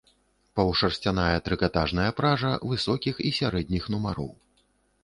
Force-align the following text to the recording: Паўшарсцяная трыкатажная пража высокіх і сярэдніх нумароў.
Паўшарсцяная 0.59 1.43
трыкатажная 1.49 2.09
пража 2.21 2.51
высокіх 2.73 3.21
і 3.29 3.37
сярэдніх 3.43 3.83
нумароў. 3.97 4.31